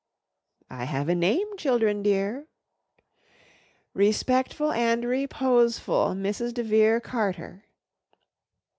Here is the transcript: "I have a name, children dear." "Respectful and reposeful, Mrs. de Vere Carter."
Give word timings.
"I 0.71 0.85
have 0.85 1.09
a 1.09 1.13
name, 1.13 1.57
children 1.57 2.01
dear." 2.01 2.47
"Respectful 3.93 4.71
and 4.71 5.05
reposeful, 5.05 6.15
Mrs. 6.15 6.55
de 6.55 6.63
Vere 6.63 6.99
Carter." 6.99 7.65